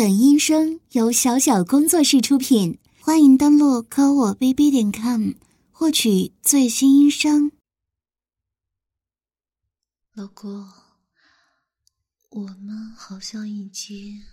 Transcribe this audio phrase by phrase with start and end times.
[0.00, 5.32] 本音声由小小工作室出品，欢迎登录科我 bb 点 com
[5.70, 7.52] 获取最新音声。
[10.14, 10.72] 老公，
[12.30, 14.24] 我们好像已经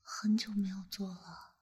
[0.00, 1.52] 很久没有做了，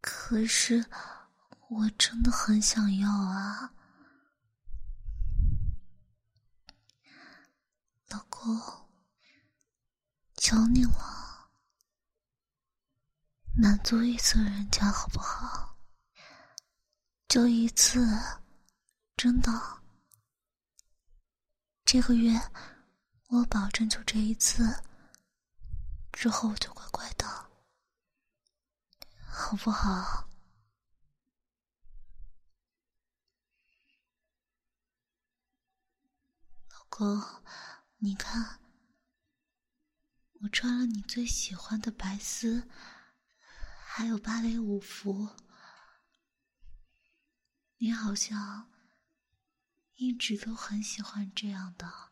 [0.00, 0.86] 可是
[1.68, 3.74] 我真的很想要啊。
[8.12, 8.54] 老公，
[10.36, 11.50] 求你了，
[13.56, 15.78] 满足一次人家好不好？
[17.26, 18.06] 就一次，
[19.16, 19.50] 真的。
[21.86, 22.38] 这个月
[23.28, 24.82] 我保证就这一次，
[26.12, 27.26] 之后我就乖乖的，
[29.26, 30.28] 好不好？
[36.68, 37.42] 老公。
[38.04, 38.58] 你看，
[40.40, 42.68] 我穿了你最喜欢的白丝，
[43.86, 45.28] 还有芭蕾舞服。
[47.76, 48.68] 你好像
[49.94, 52.10] 一直都很喜欢这样的，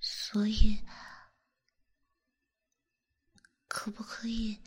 [0.00, 0.84] 所以
[3.68, 4.60] 可不可以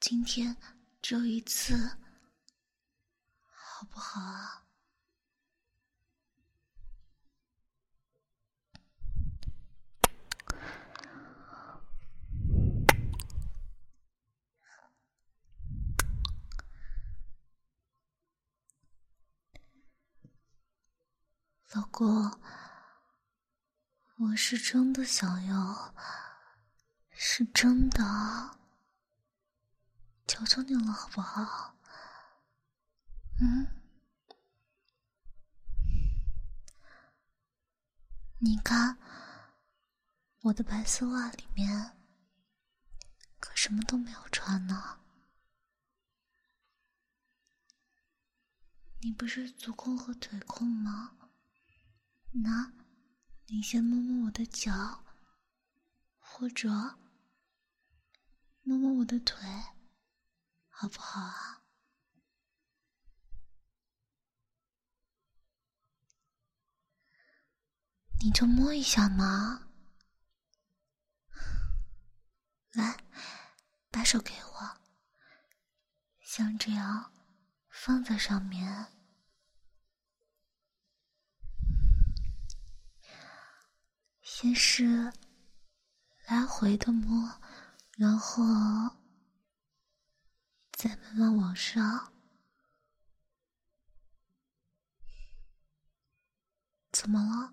[0.00, 0.56] 今天
[1.00, 2.00] 只有一次，
[3.46, 4.66] 好不好啊？
[21.72, 22.40] 老公，
[24.16, 25.94] 我是真的想要，
[27.12, 28.58] 是真的，
[30.26, 31.76] 求求你了，好不好？
[33.40, 33.68] 嗯，
[38.38, 38.98] 你看，
[40.40, 41.96] 我的白丝袜里面
[43.38, 44.98] 可什么都没有穿呢。
[49.02, 51.16] 你不是足控和腿控吗？
[52.32, 52.72] 那，
[53.46, 55.04] 你先摸摸我的脚，
[56.18, 56.68] 或者
[58.62, 59.36] 摸摸我的腿，
[60.68, 61.64] 好不好啊？
[68.22, 69.68] 你就摸一下嘛。
[72.72, 72.96] 来，
[73.90, 74.80] 把手给我，
[76.20, 77.12] 像这样
[77.68, 78.99] 放在上面。
[84.40, 85.12] 先是
[86.26, 87.30] 来回的摸，
[87.98, 88.42] 然后
[90.72, 92.10] 再慢慢往上。
[96.90, 97.52] 怎么了？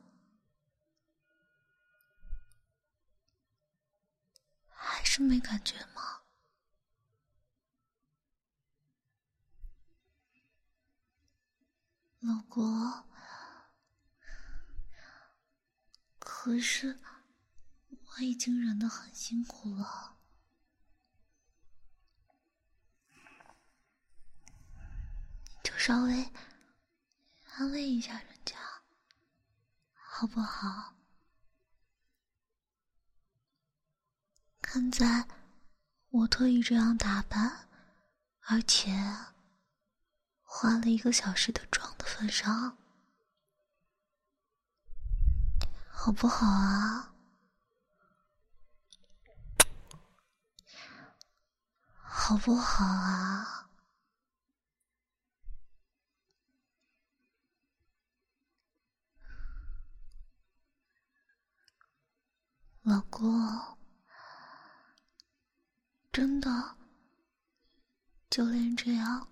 [4.69, 6.21] 还是没感觉吗？
[12.21, 13.06] 老公。
[16.47, 16.97] 可是，
[17.89, 20.15] 我已经忍得很辛苦了，
[25.61, 26.31] 就稍微
[27.51, 28.55] 安慰一下人家，
[29.91, 30.95] 好不好？
[34.61, 35.27] 看在
[36.11, 37.67] 我特意这样打扮，
[38.43, 38.93] 而且
[40.43, 42.77] 化了一个小时的妆的份上。
[46.07, 47.13] 好不好啊？
[51.99, 53.69] 好不好啊？
[62.83, 63.77] 老公，
[66.13, 66.77] 真的，
[68.29, 69.27] 就连这样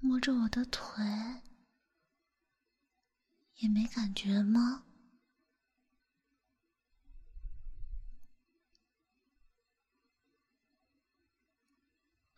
[0.00, 1.02] 摸着我的腿
[3.54, 4.84] 也没感觉吗？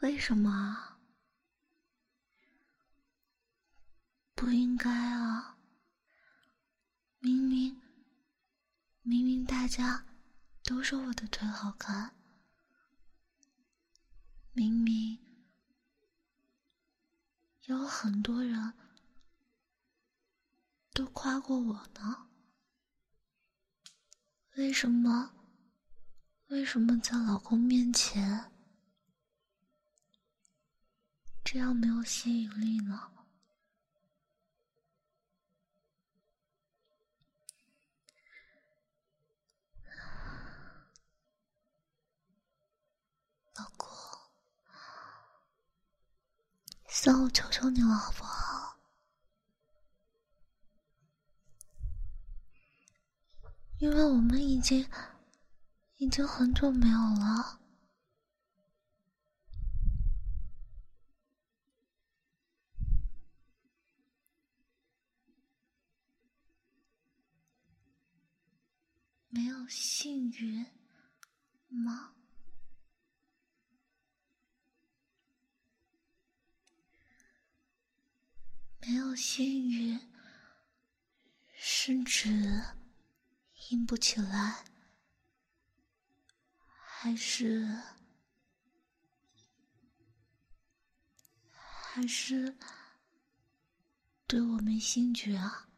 [0.03, 0.99] 为什么？
[4.35, 5.57] 不应该啊！
[7.21, 7.81] 明明，
[9.03, 10.05] 明明大家
[10.65, 12.17] 都说我的腿好看，
[14.51, 15.21] 明明
[17.67, 18.75] 有很多人
[20.93, 22.27] 都夸过我呢，
[24.57, 25.33] 为什么？
[26.49, 28.52] 为什么在老公面前？
[31.45, 33.11] 这样没有吸引力呢？
[43.55, 43.89] 老公，
[46.89, 48.79] 算我求求你了，好不好？
[53.79, 54.89] 因为我们已经
[55.97, 57.62] 已经很久没有了。
[69.35, 70.67] 没有幸运
[71.69, 72.15] 吗？
[78.83, 79.99] 没有幸运，
[81.55, 82.29] 是指
[83.71, 84.67] 硬不起来，
[86.67, 87.81] 还是
[91.51, 92.55] 还是
[94.27, 95.71] 对我没兴趣啊？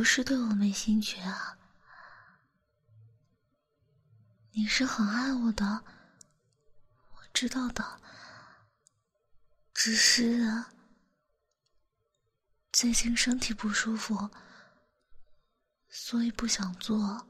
[0.00, 1.58] 不是对我没兴趣啊，
[4.52, 5.84] 你是很爱我的，
[7.10, 8.00] 我知道的。
[9.74, 10.64] 只是
[12.72, 14.30] 最近身体不舒服，
[15.90, 17.28] 所以不想做，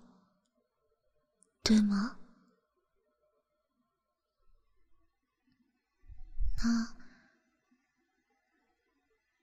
[1.65, 2.21] 对吗？
[6.63, 6.97] 那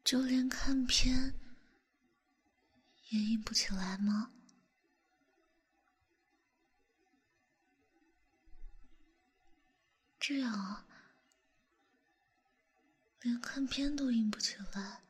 [0.06, 1.38] 就连看片。
[3.09, 4.31] 也硬不起来吗？
[10.19, 10.86] 这样啊，
[13.21, 15.01] 连看片都硬不起来，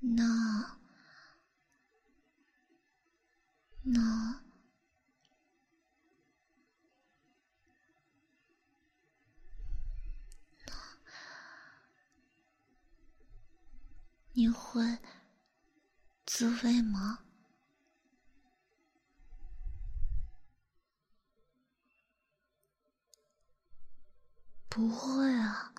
[0.00, 0.78] 那
[3.82, 4.47] 那。
[14.38, 14.80] 你会
[16.24, 17.24] 自慰吗？
[24.68, 25.74] 不会啊，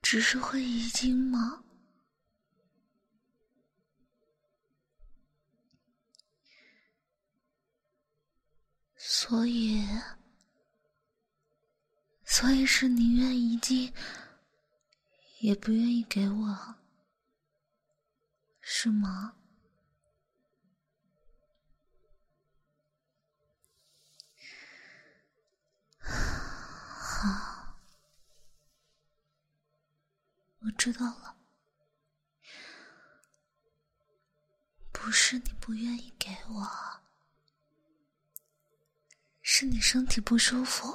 [0.00, 1.62] 只是会遗精吗？
[8.96, 9.86] 所以，
[12.24, 13.85] 所以是宁愿遗精。
[15.46, 16.74] 也不愿意给我，
[18.60, 19.36] 是吗？
[26.00, 27.78] 好，
[30.58, 31.36] 我知道了，
[34.90, 36.68] 不是你不愿意给我，
[39.42, 40.92] 是你身体不舒服，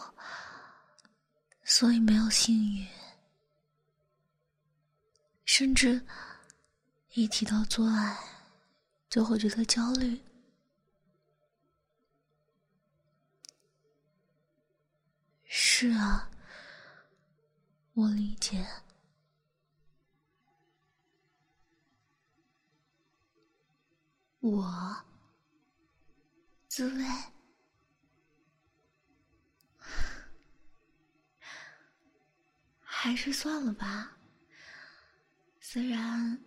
[1.63, 3.00] 所以没有幸运。
[5.53, 6.07] 甚至
[7.09, 8.18] 一提到做爱，
[9.09, 10.21] 就会觉得焦虑。
[15.44, 16.31] 是啊，
[17.95, 18.65] 我理解。
[24.39, 25.04] 我
[26.69, 27.06] 滋味，
[32.80, 34.20] 还是算了吧。
[35.73, 36.37] 虽然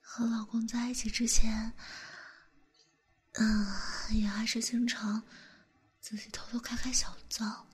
[0.00, 1.72] 和老公在一起之前，
[3.32, 3.66] 嗯，
[4.12, 5.20] 也还是经常
[5.98, 7.66] 自己偷偷开开小灶，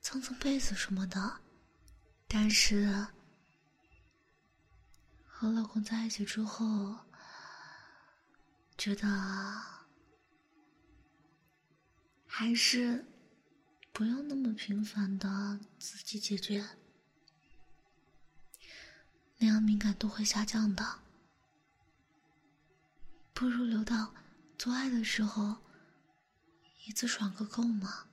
[0.00, 1.40] 蹭蹭被子什么的，
[2.28, 3.04] 但是
[5.24, 6.96] 和老公在一起之后，
[8.78, 9.08] 觉得
[12.28, 13.04] 还是
[13.92, 16.64] 不用那么频繁的自己解决。
[19.38, 21.00] 那样敏感度会下降的，
[23.32, 24.14] 不如留到
[24.56, 25.56] 做爱的时候
[26.86, 28.06] 一次爽个够吗？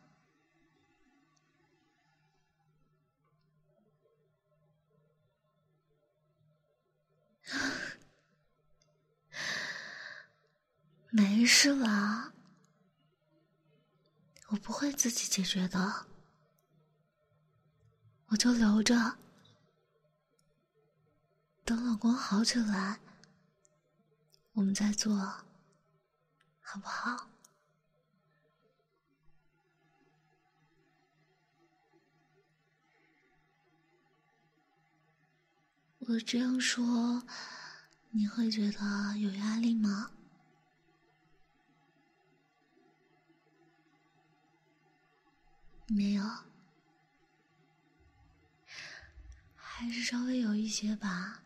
[11.11, 12.33] 没事啦，
[14.47, 16.07] 我不会自己解决的，
[18.27, 19.17] 我就留着。
[21.63, 22.99] 等老公好起来，
[24.53, 25.15] 我们再做，
[26.59, 27.29] 好不好？
[35.99, 37.23] 我这样说，
[38.09, 40.11] 你会觉得有压力吗？
[45.87, 46.23] 没有，
[49.55, 51.43] 还是稍微有一些吧。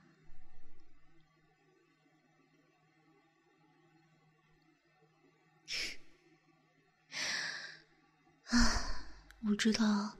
[9.48, 10.18] 我知道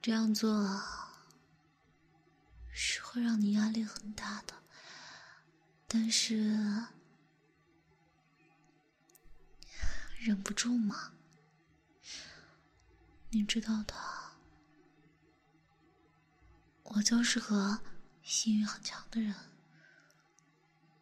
[0.00, 0.80] 这样做。
[2.80, 4.54] 是会让你压力很大的，
[5.88, 6.86] 但是
[10.16, 11.12] 忍不住嘛，
[13.30, 13.94] 你知道的，
[16.84, 17.80] 我就是个
[18.22, 19.34] 性欲很强的人，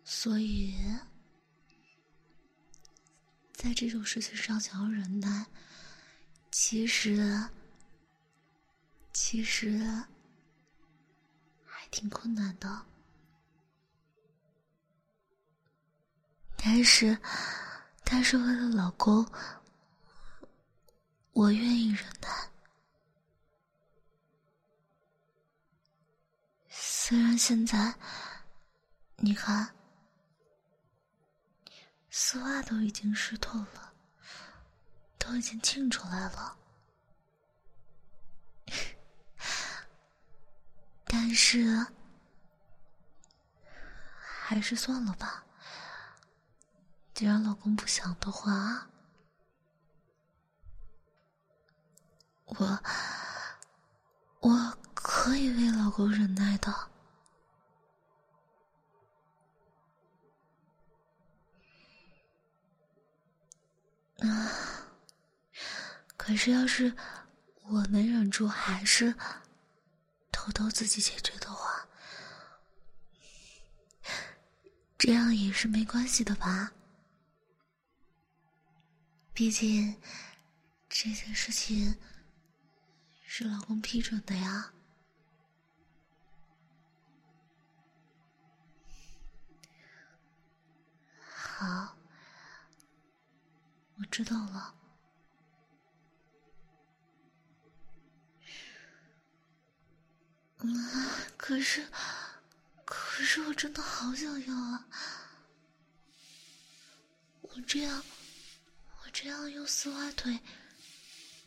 [0.03, 0.79] 所以
[3.53, 5.49] 在这种事情上想要忍耐，
[6.59, 7.51] 其实，
[9.13, 9.79] 其实
[11.67, 11.87] 还。
[11.91, 12.87] 挺困难的，
[16.57, 17.19] 但是，
[18.05, 19.31] 但是为了老公，
[21.33, 22.51] 我愿意忍耐。
[26.71, 27.95] 虽然现在，
[29.17, 29.75] 你看，
[32.11, 33.86] 丝袜都已经湿透了，
[35.27, 36.57] 都已经沁出来了。
[41.05, 41.85] 但是，
[44.21, 45.45] 还是算了吧。
[47.13, 48.89] 既然老公不想的话，
[52.45, 52.79] 我
[54.41, 56.71] 我可以为老公忍耐的。
[64.19, 64.76] 啊，
[66.27, 66.93] 可是要是
[67.63, 69.15] 我能忍住，还是。
[70.33, 71.89] 偷偷自己解决的话，
[74.99, 76.73] 这样也是没关系的吧？
[79.33, 80.01] 毕竟
[80.89, 81.97] 这件事情
[83.23, 84.73] 是老公批准的呀。
[91.29, 91.97] 好，
[93.99, 94.76] 我知道了。
[100.75, 101.27] 啊！
[101.37, 101.87] 可是，
[102.85, 104.89] 可是我真的好想要啊！
[107.43, 108.05] 我这样，
[109.03, 110.41] 我这样用丝袜腿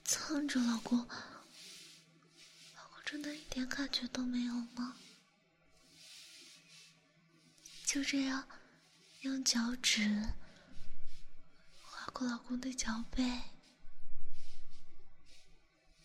[0.06, 1.00] 蹭着老公，
[2.76, 4.96] 老公真的一点感觉都没有吗？
[7.86, 8.48] 就这样
[9.22, 10.34] 用脚趾
[11.82, 13.24] 划过老公的脚背，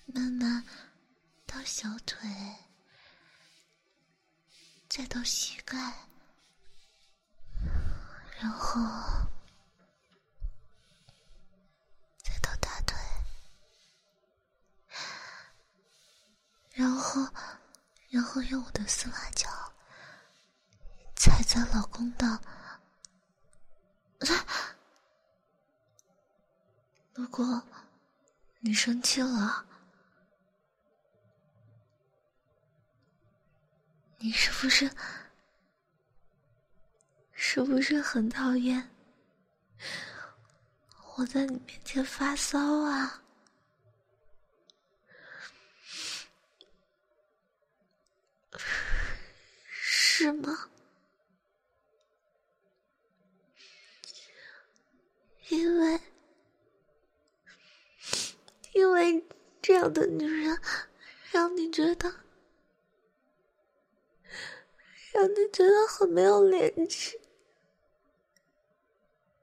[0.06, 0.64] 慢慢
[1.46, 2.28] 到小腿。
[4.96, 5.76] 再到膝盖，
[8.38, 8.80] 然后
[12.22, 12.96] 再到大腿，
[16.74, 17.28] 然后，
[18.08, 19.50] 然后用我的丝袜脚
[21.16, 22.40] 踩在老公的。
[27.14, 27.60] 如果
[28.60, 29.66] 你生气了。
[34.24, 34.90] 你是不是
[37.34, 38.90] 是不是很讨厌
[41.14, 43.22] 我在你面前发骚啊？
[49.68, 50.70] 是吗？
[55.48, 56.00] 因为
[58.72, 59.22] 因为
[59.60, 60.58] 这样的女人
[61.30, 62.23] 让你觉得。
[65.14, 67.20] 让你觉得很没有廉耻，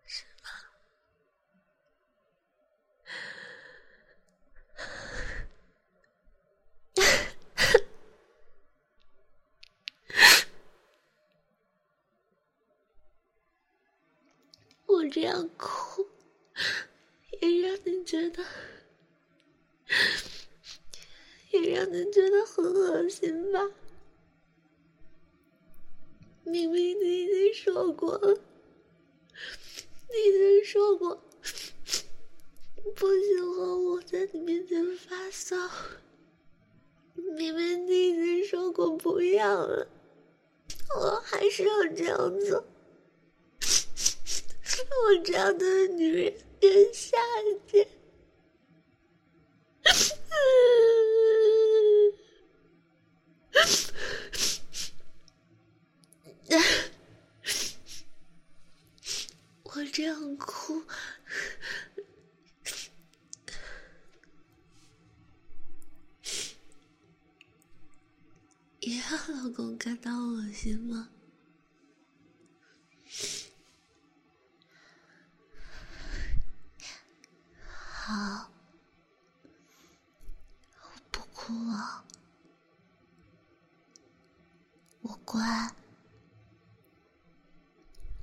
[0.05, 0.49] 是吗？
[14.87, 16.05] 我这样哭，
[17.39, 18.43] 也让你觉得，
[21.51, 23.61] 也让你觉得很恶心吧？
[26.43, 28.33] 明明你已经说过了，
[30.09, 31.23] 你已经说过
[32.95, 35.55] 不喜欢我在你面前发骚。
[37.13, 39.87] 明明你已经说过不要了，
[40.95, 42.65] 我还是要这样做。
[44.89, 47.17] 我这样的女人连下
[47.67, 47.87] 贱。
[59.63, 60.83] 我这样哭，
[68.79, 71.07] 也让老公感到恶心吗？
[77.69, 78.51] 好，
[80.81, 82.03] 我不哭了，
[85.01, 85.71] 我乖，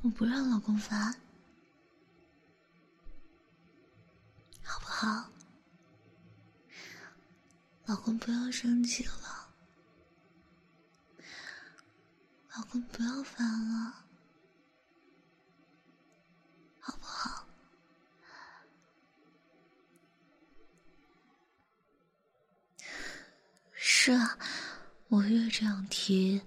[0.02, 1.14] 我不让老公烦。
[4.90, 5.30] 好，
[7.86, 9.50] 老公不要生气了，
[12.56, 14.06] 老公不要烦了，
[16.80, 17.46] 好不好？
[23.74, 24.38] 是啊，
[25.08, 26.40] 我越这样提，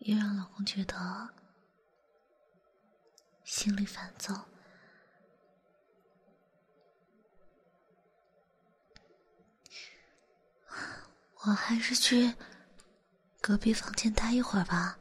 [0.00, 1.26] 越让老公觉得
[3.44, 4.49] 心里烦躁。
[11.42, 12.34] 我还是去
[13.40, 14.98] 隔壁房间待一会儿吧。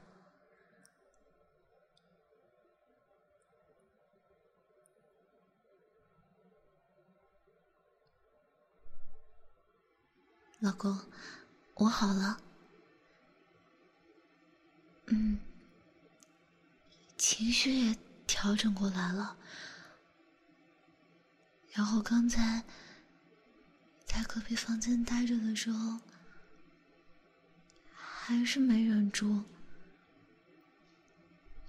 [10.59, 10.97] 老公，
[11.75, 12.37] 我好了，
[15.07, 15.39] 嗯，
[17.17, 19.37] 情绪也调整过来了，
[21.71, 22.63] 然后刚才
[24.05, 25.99] 在隔壁房间待着的时候。
[28.29, 29.43] 还是没忍住，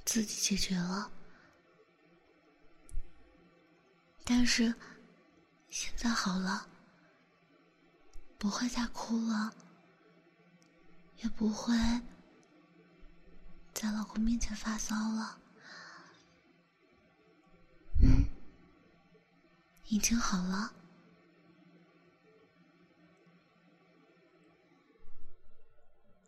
[0.04, 1.10] 自己解决了。
[4.26, 4.74] 但是
[5.70, 6.68] 现在好了，
[8.36, 9.50] 不会再哭了，
[11.22, 11.74] 也不会
[13.72, 15.40] 在老公面前发骚了。
[18.02, 18.26] 嗯，
[19.86, 20.75] 已经好了。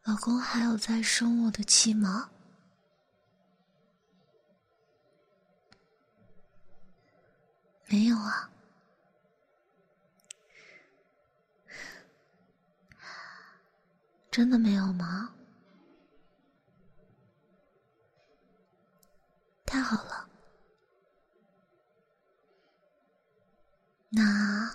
[0.05, 2.29] 老公还有在生我的气吗？
[7.87, 8.51] 没有啊，
[14.31, 15.33] 真的没有吗？
[19.65, 20.29] 太好了，
[24.09, 24.75] 那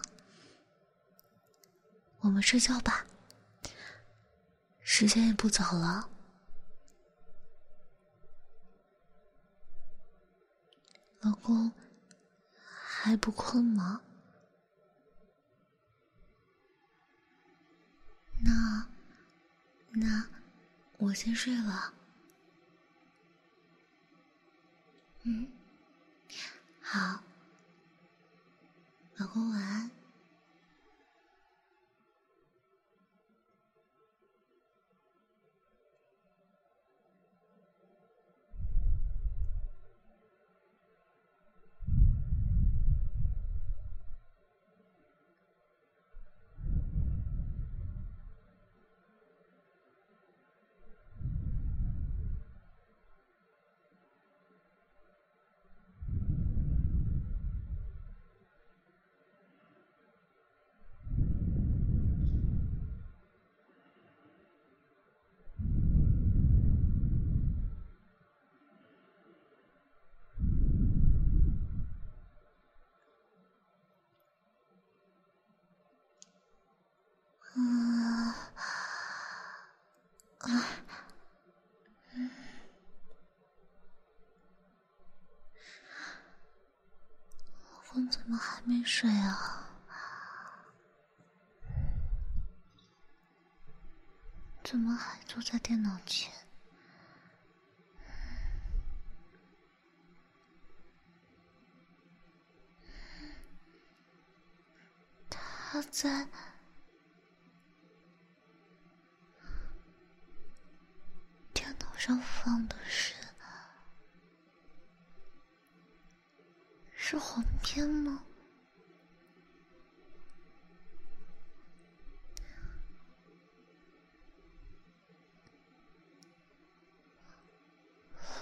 [2.21, 3.05] 我们睡觉吧。
[4.89, 6.09] 时间也不早了，
[11.19, 11.69] 老公
[12.57, 14.01] 还不困吗？
[18.39, 18.87] 那
[19.91, 20.25] 那
[20.97, 21.93] 我先睡了。
[25.23, 25.51] 嗯，
[26.81, 27.21] 好，
[29.17, 29.96] 老公晚安。
[88.27, 89.69] 怎么还没睡啊？
[94.65, 96.29] 怎么还坐在电脑前？
[105.29, 106.27] 他在
[111.53, 113.15] 电脑上放的是。
[117.09, 118.21] 是黄片吗？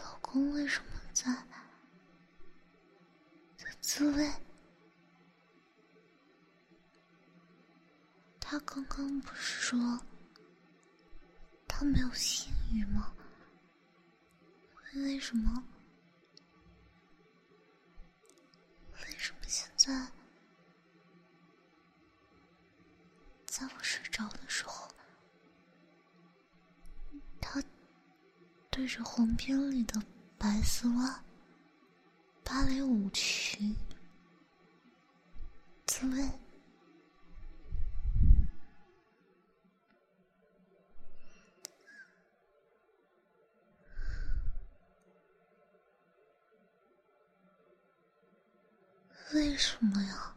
[0.04, 1.32] 老公为什么在
[3.56, 4.32] 在自慰？
[8.40, 10.00] 他刚刚不是说
[11.68, 13.14] 他没有性欲吗？
[14.96, 15.64] 为什么？
[19.04, 19.94] 为什么现在，
[23.46, 24.88] 在我睡着的时候，
[27.40, 27.62] 他
[28.72, 30.02] 对着红边里的
[30.40, 31.24] 白丝袜、
[32.44, 33.76] 芭蕾舞裙
[35.86, 36.32] 自慰？
[49.34, 50.36] 为什么呀？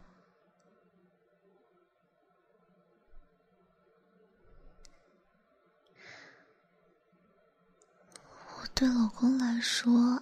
[8.57, 10.21] 我对老公来说，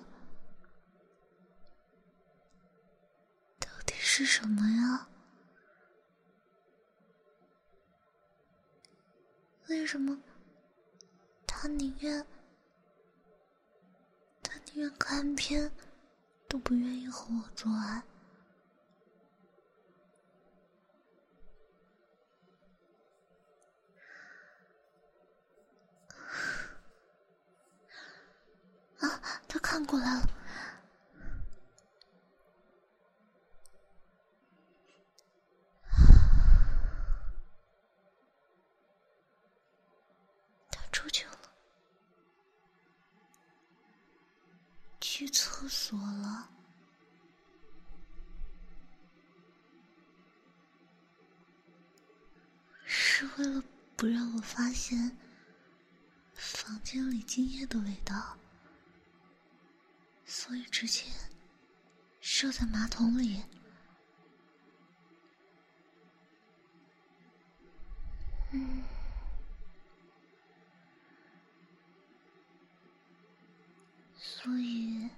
[3.59, 5.07] 到底是什么呀？
[9.69, 10.17] 为什么
[11.47, 12.25] 他宁愿
[14.43, 15.71] 他宁愿看片，
[16.47, 18.03] 都不愿意和我做爱？
[28.99, 30.27] 啊，他看过来了。
[40.71, 41.37] 他出去了，
[44.99, 46.49] 去厕所了，
[52.83, 53.63] 是为了
[53.95, 55.15] 不让我发现
[56.33, 58.35] 房间里精液的味道。
[60.47, 61.03] 所以直接
[62.21, 63.43] 射在马桶里。
[68.51, 68.81] 嗯，
[74.17, 75.09] 所以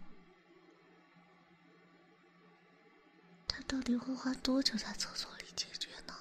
[3.47, 6.15] 他到底会花多久在厕所里解决呢？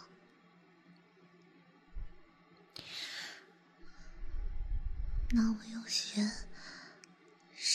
[5.31, 6.48] 那我要先。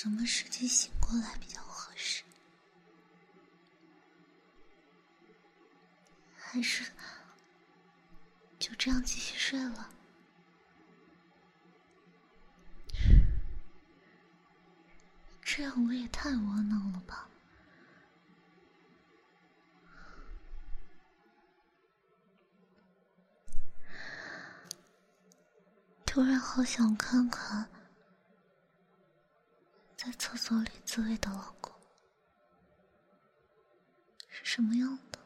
[0.03, 2.23] 什么时间醒过来比较合适？
[6.35, 6.91] 还是
[8.59, 9.89] 就这样继续睡了？
[15.41, 17.29] 这样我也太窝囊了吧！
[26.05, 27.69] 突然好想看看。
[30.05, 31.71] 在厕所里自慰的老公
[34.27, 35.19] 是什么样的？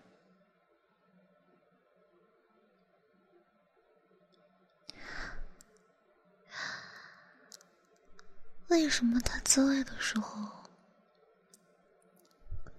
[8.67, 10.47] 为什么他自慰的时候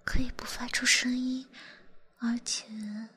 [0.05, 1.49] 可以不发出声音，
[2.21, 3.09] 而且脸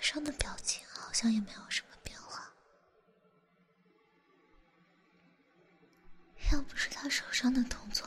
[0.00, 1.91] 上的表情好像也没有什么？
[6.52, 8.06] 要不是他手上的动作，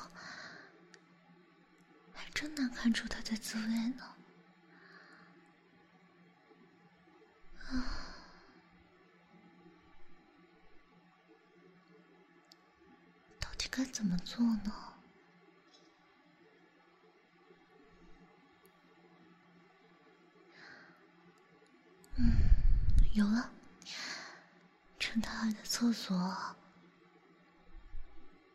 [2.13, 4.03] 还真难看出他在自慰呢。
[7.67, 7.89] 啊，
[13.39, 14.71] 到底该怎么做呢？
[22.17, 22.31] 嗯，
[23.13, 23.49] 有了，
[24.99, 26.55] 趁他还在厕所。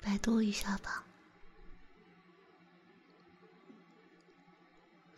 [0.01, 1.05] 百度一下吧，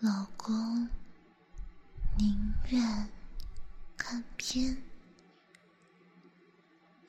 [0.01, 0.89] 老公
[2.19, 3.09] 宁愿
[3.97, 4.77] 看片，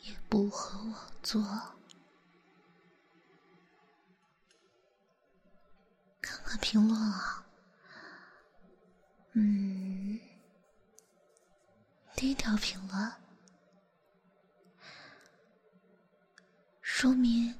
[0.02, 1.42] 也不和我做。
[6.22, 7.44] 看看评论啊，
[9.34, 10.20] 嗯，
[12.16, 13.12] 第一条评论
[16.82, 17.54] 说明。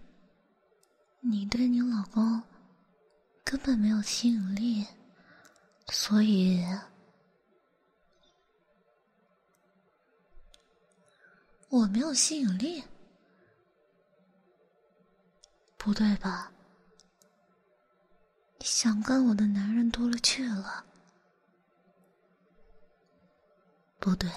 [1.26, 2.44] 你对你老公
[3.46, 4.86] 根本没有吸引力，
[5.88, 6.62] 所以
[11.70, 12.84] 我没有吸引力，
[15.78, 16.52] 不对吧？
[18.60, 20.86] 想干我的男人多了去了，
[23.98, 24.30] 不对。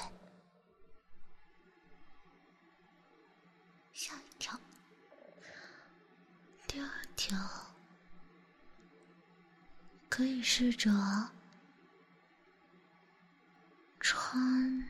[7.26, 7.36] 条，
[10.08, 10.92] 可以试着
[13.98, 14.86] 穿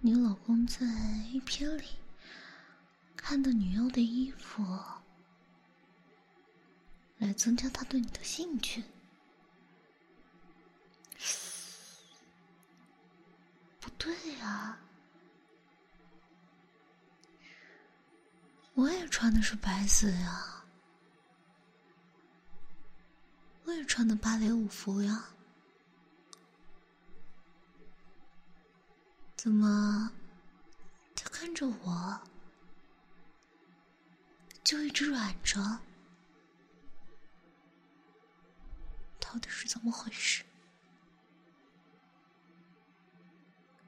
[0.00, 0.84] 你老公在
[1.32, 1.84] A 片里
[3.16, 4.62] 看的女优的衣服，
[7.16, 8.84] 来增加他对你的兴趣。
[13.80, 14.78] 不对呀，
[18.74, 20.59] 我也穿的是白色呀，
[23.70, 25.26] 我也穿的芭蕾舞服呀，
[29.36, 30.10] 怎么
[31.14, 32.20] 他看着我
[34.64, 35.60] 就一直软着？
[39.20, 40.42] 到底是怎么回事？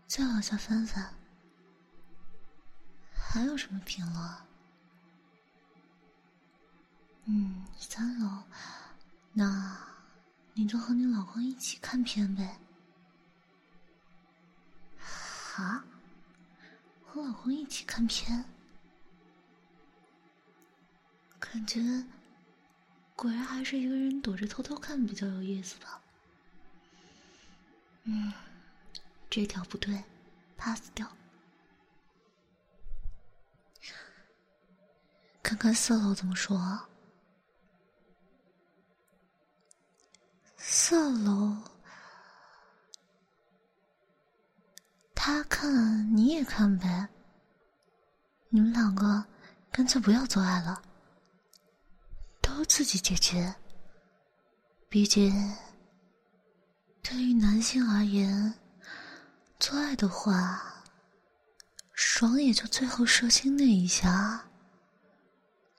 [0.06, 1.12] 再往下翻翻，
[3.12, 4.36] 还有什么评论？
[7.24, 8.44] 嗯，三楼，
[9.32, 9.78] 那
[10.54, 12.58] 你就和你老公一起看片呗。
[15.56, 15.84] 啊？
[17.04, 18.44] 和老公一起看片？
[21.38, 21.80] 感觉
[23.14, 26.00] 果然还是一个人躲着偷偷看比较有意思吧。
[28.04, 28.32] 嗯。
[29.28, 30.04] 这条不对
[30.58, 31.10] ，pass 掉。
[35.42, 36.86] 看看四楼怎么说。
[40.64, 41.56] 四楼，
[45.12, 47.08] 他看你也看呗。
[48.48, 49.24] 你们两个
[49.72, 50.80] 干脆不要做爱了，
[52.40, 53.52] 都自己解决。
[54.88, 55.32] 毕竟，
[57.02, 58.54] 对于男性而言。
[59.58, 60.84] 做爱的话，
[61.92, 64.44] 爽也就最后射精那一下，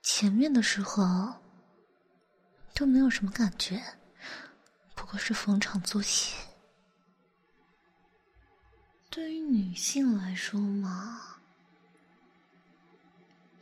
[0.02, 1.34] 前面的时候
[2.74, 3.82] 都没有什么感觉，
[5.04, 6.34] 不过是逢场作戏。
[9.10, 11.40] 对于女性来说嘛，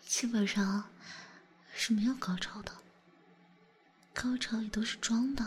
[0.05, 0.87] 基本上
[1.73, 2.71] 是没有高潮的，
[4.13, 5.43] 高潮也都是装的，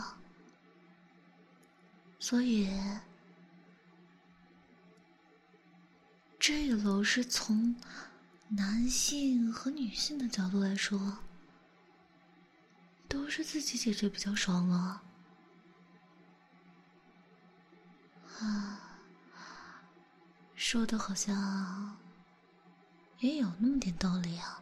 [2.19, 2.69] 所以。
[6.37, 7.73] 这一楼是从
[8.49, 11.19] 男性和女性的角度来说，
[13.07, 15.01] 都是自己解决比较爽啊。
[18.39, 18.79] 啊，
[20.55, 21.97] 说的好像
[23.19, 24.61] 也有那么点道理啊。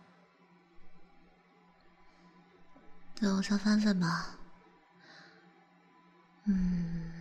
[3.15, 4.35] 再往下翻翻吧。
[6.45, 7.11] 嗯。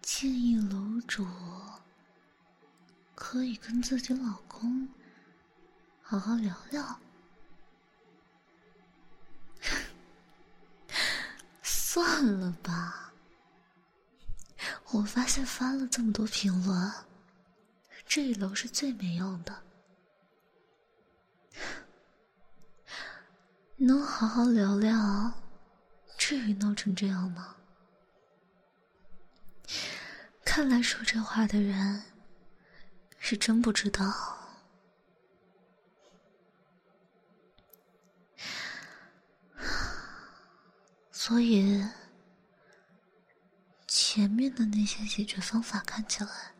[0.00, 1.26] 建议楼主
[3.14, 4.88] 可以跟自己老公
[6.00, 7.00] 好好聊聊。
[11.94, 13.12] 算了吧，
[14.92, 16.90] 我发现发了这么多评论，
[18.06, 19.62] 这一楼是最没用的。
[23.76, 25.34] 能好好聊聊，
[26.16, 27.56] 至于闹成这样吗？
[30.46, 32.04] 看来说这话的人
[33.18, 34.41] 是真不知道，
[41.24, 41.86] 所以
[43.86, 46.52] 前面的那些解决方法看起来，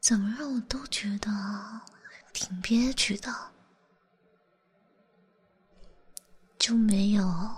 [0.00, 1.30] 怎么让我都觉得
[2.32, 3.52] 挺憋屈的，
[6.58, 7.54] 就没有。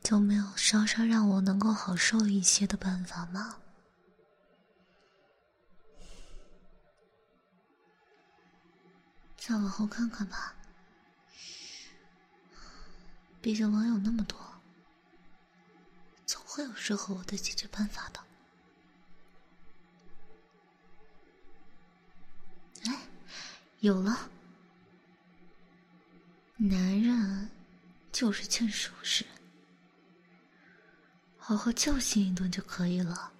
[0.00, 3.56] 就没有稍稍让我能够好受一些的办法吗？
[9.36, 10.54] 再往后看看吧，
[13.44, 14.38] 毕竟网友那么多，
[16.24, 18.24] 总会有适合我的解决办法的。
[22.86, 23.02] 哎，
[23.80, 24.30] 有了，
[26.56, 27.50] 男人
[28.10, 29.26] 就是欠收拾。
[31.36, 33.30] 好好教训一顿就可以了。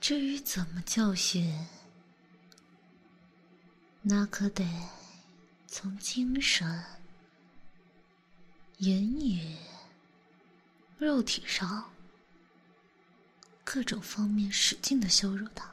[0.00, 1.66] 至于怎么教训，
[4.02, 4.64] 那可得
[5.66, 6.84] 从精神、
[8.78, 9.56] 言语、
[10.98, 11.90] 肉体上
[13.64, 15.72] 各种方面使劲的羞辱他。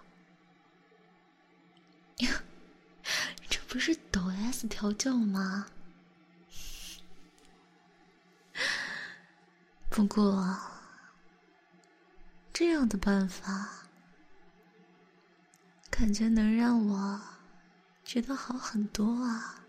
[3.50, 5.68] 这不是抖 S 调教吗？
[9.89, 10.58] 不过。
[12.54, 13.84] 这样的办法，
[15.89, 17.22] 感觉能让我
[18.06, 19.64] 觉得好很多啊！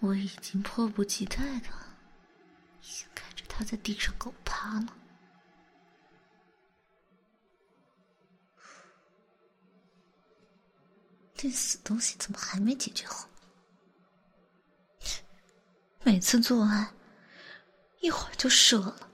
[0.00, 1.68] 我已经迫不及待的
[2.80, 4.96] 想看着他在地上狗爬了。
[11.34, 13.28] 这死东西怎么还没解决好？
[16.02, 16.92] 每次做爱，
[18.00, 19.10] 一会儿就射了，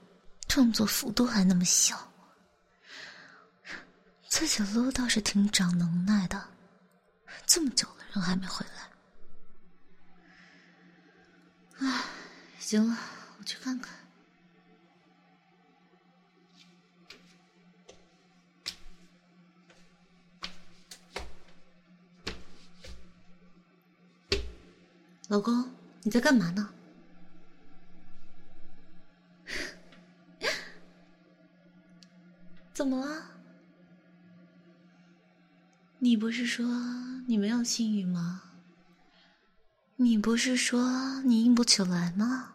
[0.49, 2.12] 动作幅度还那么小，
[4.29, 6.49] 自己撸倒是挺长能耐的，
[7.44, 8.90] 这么久了人还没回来，
[11.79, 12.05] 唉，
[12.59, 12.97] 行了，
[13.39, 13.95] 我去看看。
[25.29, 25.71] 老公，
[26.03, 26.71] 你在干嘛呢？
[32.73, 33.31] 怎么了？
[35.99, 36.65] 你不是说
[37.27, 38.46] 你没有性欲吗？
[39.99, 42.53] 你不是说你硬不起来吗？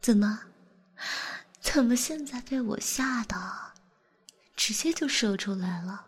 [0.00, 0.40] 怎么？
[1.60, 3.36] 怎么现在被我吓的，
[4.54, 6.06] 直接就射出来了？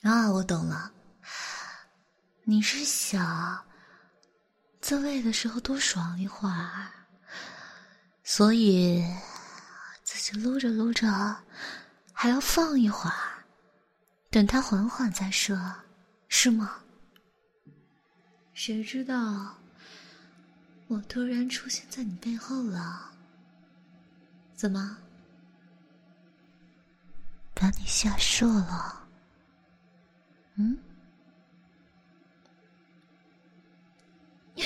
[0.00, 0.90] 啊，我懂了。
[2.44, 3.62] 你是想
[4.80, 6.90] 自慰的时候多爽一会儿，
[8.22, 9.04] 所以
[10.02, 11.36] 自己撸着撸着
[12.14, 13.44] 还要放一会儿，
[14.30, 15.60] 等它缓缓再射，
[16.28, 16.80] 是吗？
[18.54, 19.56] 谁知道
[20.86, 23.10] 我突然出现在你背后了？
[24.54, 24.96] 怎么
[27.52, 29.06] 把你吓射了？
[30.54, 30.78] 嗯？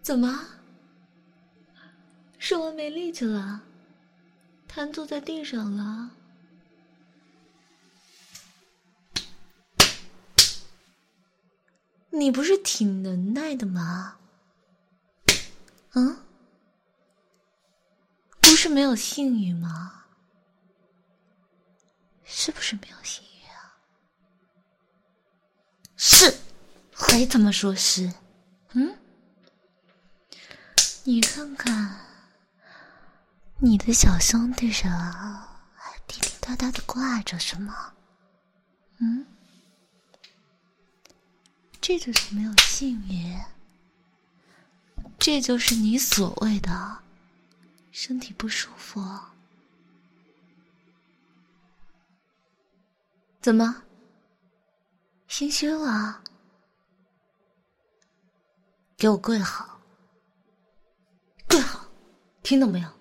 [0.00, 0.46] 怎么？
[2.38, 3.60] 是我没力气了，
[4.68, 6.12] 瘫坐在地上了？
[12.18, 14.16] 你不是挺能耐的吗？
[15.92, 16.16] 嗯？
[18.40, 20.04] 不是没有性欲吗？
[22.24, 23.22] 是不是没有性？
[25.98, 26.34] 是，
[26.92, 28.12] 还怎么说是？
[28.72, 28.96] 嗯，
[31.04, 31.96] 你看看，
[33.58, 34.90] 你的小兄弟上
[35.74, 37.94] 还滴滴答答的挂着什么？
[38.98, 39.26] 嗯，
[41.88, 43.38] 这就是没有性欲，
[45.20, 46.98] 这就是你所谓的
[47.92, 49.00] 身体不舒服。
[53.40, 53.84] 怎么？
[55.28, 56.24] 心虚了，
[58.96, 59.80] 给我跪好，
[61.48, 61.86] 跪好，
[62.42, 62.92] 听到没有？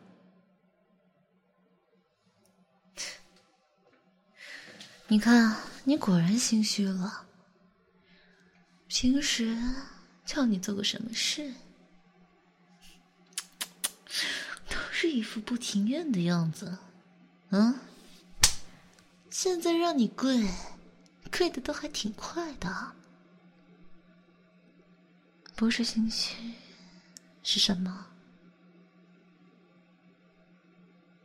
[5.08, 7.25] 你看，你果然心虚了。
[8.98, 9.58] 平时
[10.24, 11.54] 叫你做个什么事，
[14.70, 16.78] 都是一副不情愿的样子。
[17.50, 17.78] 嗯，
[19.30, 20.50] 现在让你跪。
[21.30, 22.94] 跪的都还挺快的，
[25.58, 26.54] 不是心虚，
[27.44, 28.06] 是什么？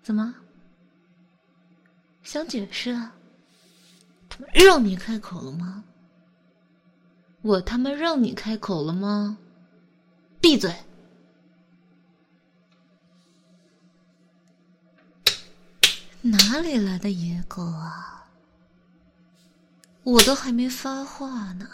[0.02, 0.34] 怎么？
[2.24, 3.10] 想解释？
[4.52, 5.84] 让你开口了吗？
[7.42, 9.38] 我他妈让你开口了吗？
[10.40, 10.74] 闭嘴！
[16.22, 18.28] 哪里来的野狗啊？
[20.02, 21.66] 我都还没发话呢，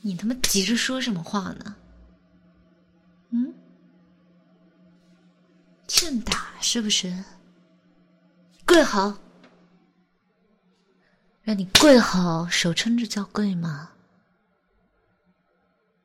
[0.00, 1.76] 你他妈急着说什么话呢？
[3.30, 3.54] 嗯，
[5.88, 7.24] 欠打是不是？
[8.64, 9.18] 跪好，
[11.42, 13.91] 让你跪好，手撑着叫跪吗？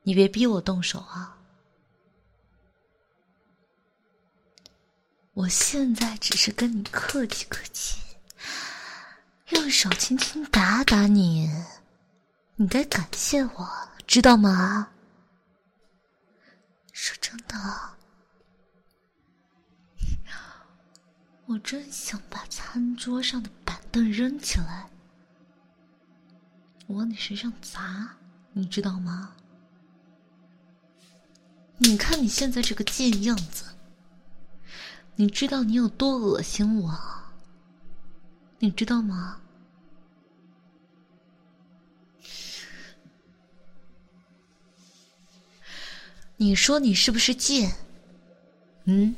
[0.08, 1.38] 你别逼我动手啊！
[5.34, 8.00] 我现在只是跟你客气客气。
[9.50, 11.50] 用手轻轻打打你，
[12.56, 13.70] 你该感谢我，
[14.08, 14.88] 知道吗？
[16.94, 17.58] 说真的，
[21.48, 24.90] 我真想把餐桌上的板凳扔起来，
[26.88, 28.16] 往你身上砸，
[28.54, 29.34] 你知道吗？
[31.80, 33.66] 你看你现在这个贱样子，
[35.16, 37.00] 你知道你有多恶心我？
[38.60, 39.40] 你知道吗？
[46.38, 47.76] 你说你是不是贱？
[48.86, 49.16] 嗯？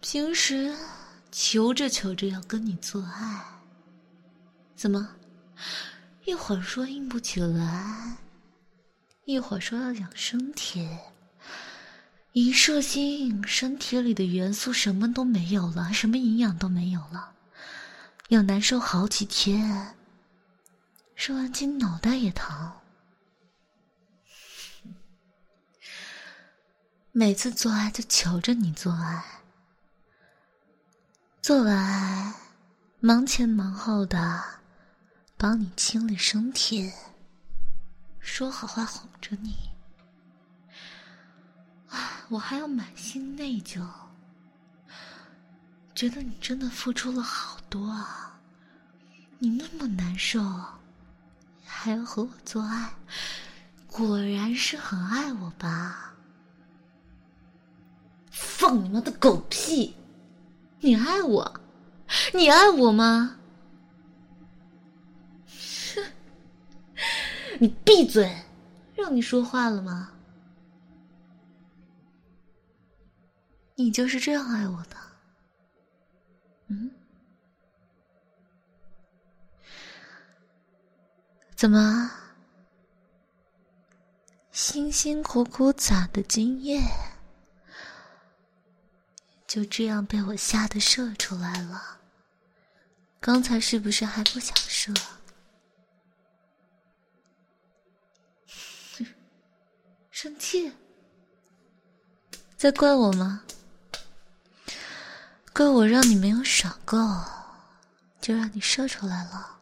[0.00, 0.74] 平时
[1.30, 3.44] 求着求着要跟你做爱，
[4.74, 5.16] 怎么
[6.30, 8.16] 一会儿说硬不起来，
[9.24, 10.88] 一会儿说要养身体？
[12.30, 17.32] 一射精，身体里的元素什么都没有了，什么营养都没有了，
[18.28, 19.96] 要难受好几天。
[21.16, 22.74] 射完精，脑袋也疼。
[27.10, 29.24] 每次做爱就求着你做爱，
[31.42, 32.32] 做完
[33.00, 34.59] 忙前忙后的
[35.42, 36.92] 帮你清理身体，
[38.18, 39.56] 说好话哄着你，
[41.88, 43.80] 啊，我还要满心内疚，
[45.94, 48.38] 觉得你真的付出了好多啊，
[49.38, 50.44] 你那么难受。
[51.64, 52.92] 还要和我做爱，
[53.86, 56.12] 果然是很爱我吧？
[58.30, 59.96] 放你妈的狗屁！
[60.80, 61.60] 你爱我？
[62.34, 63.38] 你爱我吗？
[67.62, 68.34] 你闭嘴！
[68.94, 70.12] 让你说话了吗？
[73.74, 74.96] 你就是这样爱我的？
[76.68, 76.90] 嗯？
[81.54, 82.10] 怎么，
[84.50, 86.82] 辛辛苦苦攒的经验，
[89.46, 91.98] 就这样被我吓得射出来了？
[93.20, 94.94] 刚才是不是还不想射？
[100.22, 100.70] 生气？
[102.54, 103.42] 在怪我吗？
[105.54, 106.98] 怪我让你没有爽够，
[108.20, 109.58] 就让你射出来了？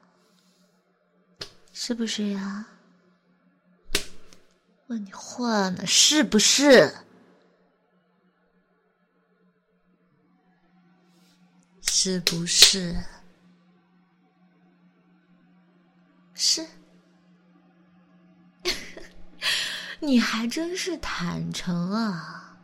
[1.72, 2.66] 是不是呀？
[4.88, 6.92] 问你话呢，是不是？
[11.82, 12.96] 是不是？
[16.34, 16.66] 是。
[20.01, 22.57] 你还真是坦诚啊！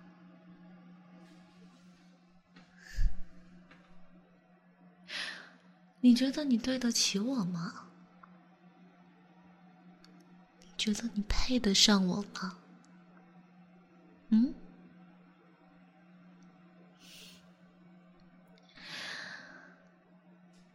[6.01, 7.87] 你觉得你对得起我吗？
[10.61, 12.57] 你觉得你配得上我吗？
[14.29, 14.55] 嗯？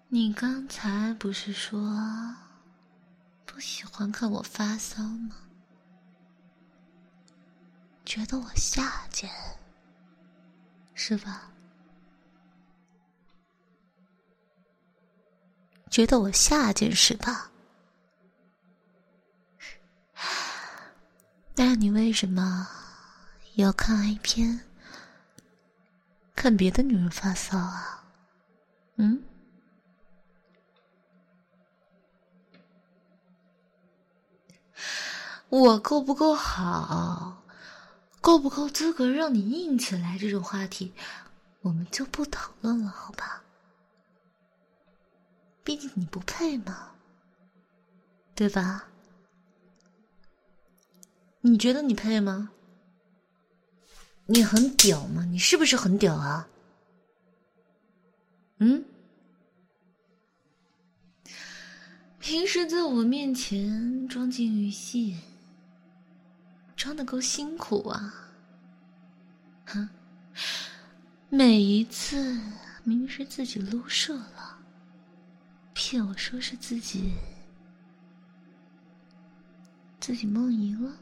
[0.10, 2.36] 你刚才不是说
[3.46, 5.36] 不喜欢看我发骚吗？
[8.10, 9.30] 觉得我下贱，
[10.96, 11.52] 是吧？
[15.92, 17.52] 觉得我下贱是吧？
[21.54, 22.68] 那你为什么
[23.54, 24.62] 要看 A 片，
[26.36, 28.04] 看别的女人发骚啊？
[28.96, 29.24] 嗯？
[35.50, 37.44] 我够不够好，
[38.22, 40.18] 够不够资格让你硬起来？
[40.18, 40.94] 这种话题，
[41.62, 43.44] 我们就不讨论了，好吧？
[45.64, 46.92] 毕竟你不配嘛，
[48.36, 48.88] 对吧？
[51.42, 52.52] 你觉得你配吗？
[54.26, 55.24] 你很屌吗？
[55.26, 56.48] 你是不是很屌啊？
[58.58, 58.84] 嗯？
[62.20, 65.18] 平时在我面前装进玉戏，
[66.80, 68.14] 装的够辛苦啊！
[69.66, 69.90] 哼，
[71.28, 72.40] 每一次
[72.86, 74.60] 明明是自己撸射了，
[75.74, 77.16] 骗我说是自己
[80.00, 80.94] 自己梦遗了。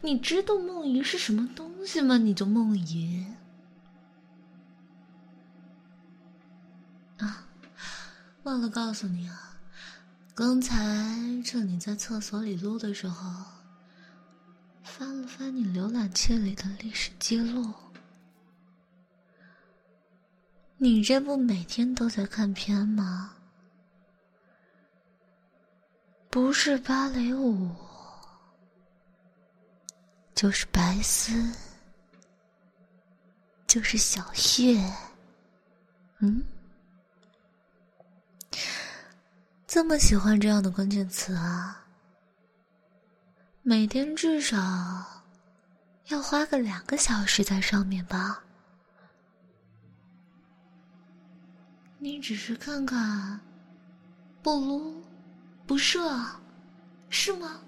[0.00, 2.18] 你知道梦遗是什么东西吗？
[2.18, 3.26] 你就梦遗
[7.18, 7.48] 啊！
[8.44, 9.49] 忘了告诉你啊，
[10.34, 10.76] 刚才
[11.44, 13.44] 趁你在厕所里撸的时候，
[14.82, 17.72] 翻了翻你浏览器里的历史记录。
[20.78, 23.34] 你这不每天都在看片吗？
[26.30, 27.70] 不是芭蕾舞。
[30.32, 31.52] 就是白丝，
[33.66, 34.82] 就是小穴，
[36.20, 36.42] 嗯，
[39.72, 41.86] 这么喜欢这样的关键词啊？
[43.62, 44.58] 每天至少
[46.08, 48.42] 要花个两个小时在上面吧？
[52.00, 53.38] 你只是看看，
[54.42, 55.04] 不撸，
[55.68, 56.20] 不射，
[57.08, 57.60] 是吗？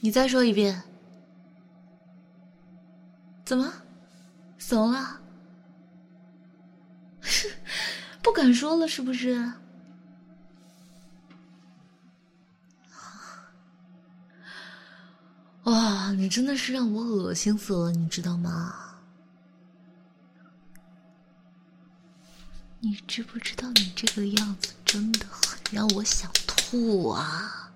[0.00, 0.82] 你再说一遍，
[3.44, 3.72] 怎么
[4.58, 5.19] 怂了？
[8.22, 9.52] 不敢说了是不是？
[16.16, 18.74] 你真的是让我恶心死了，你知道吗？
[22.80, 27.70] 你知不知道你这个样子真的很让我想吐啊？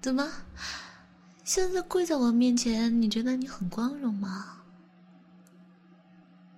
[0.00, 0.26] 怎么，
[1.44, 4.57] 现在跪在我面前，你觉得你很光荣吗？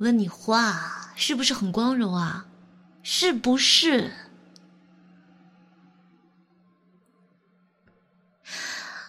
[0.01, 2.47] 问你话，是不是很光荣啊？
[3.03, 4.11] 是不是？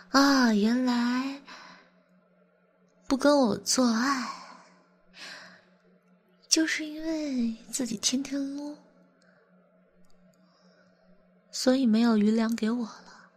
[0.10, 1.42] 啊，原来
[3.08, 4.28] 不跟我做爱，
[6.50, 8.78] 就是因为自己天天撸，
[11.52, 13.32] 所以没有余粮给我了，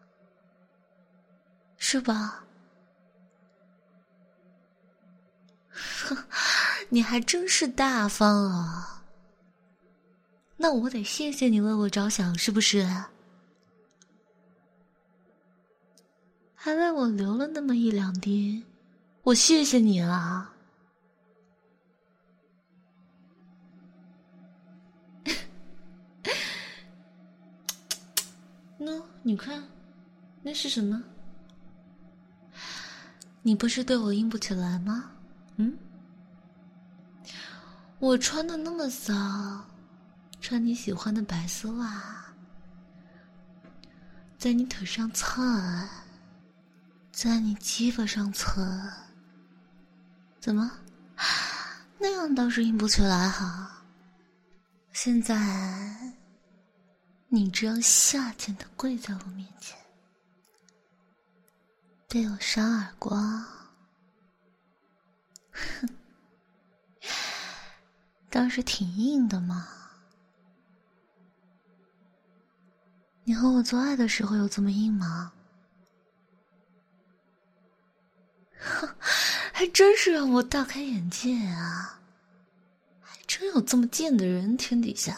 [1.78, 2.44] 是吧？
[5.70, 6.16] 哼，
[6.94, 9.02] 你还真是大方啊！
[10.56, 12.86] 那我得谢谢你为我着想，是不是？
[16.54, 18.62] 还为我流了那么一两滴，
[19.24, 20.52] 我谢谢你了。
[28.78, 29.66] 喏，你看，
[30.44, 31.02] 那是什么？
[33.42, 35.10] 你不是对我硬不起来吗？
[35.56, 35.76] 嗯？
[38.04, 39.14] 我穿的那么骚，
[40.38, 42.02] 穿你喜欢的白丝袜，
[44.36, 45.88] 在你腿上蹭。
[47.10, 48.62] 在你鸡巴上蹭，
[50.38, 50.70] 怎么？
[51.98, 53.82] 那样倒是硬不起来哈。
[54.92, 56.12] 现在，
[57.28, 59.78] 你这样下贱的跪在我面前，
[62.06, 63.42] 被我扇耳光，
[65.52, 65.88] 哼，
[68.34, 69.68] 倒是挺硬的嘛。
[73.22, 75.32] 你和我做爱的时候有这么硬吗？
[78.58, 78.88] 哼，
[79.54, 82.00] 还真是让我大开眼界啊！
[83.00, 85.16] 还真有这么贱的人天底下。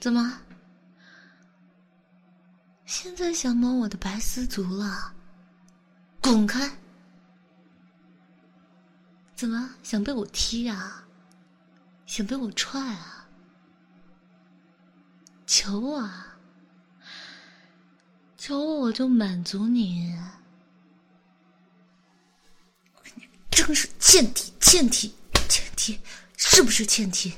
[0.00, 0.40] 怎么？
[2.86, 5.12] 现在想摸我的白丝足了？
[6.22, 6.81] 滚开！
[9.42, 11.04] 怎么想被我踢啊？
[12.06, 13.28] 想被我踹啊？
[15.48, 16.38] 求我啊！
[18.38, 20.16] 求我，我就满足你。
[23.16, 25.12] 你真是欠踢，欠踢，
[25.48, 25.98] 欠踢，
[26.36, 27.34] 是不是欠踢？